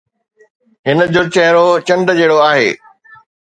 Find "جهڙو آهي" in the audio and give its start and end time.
2.19-2.69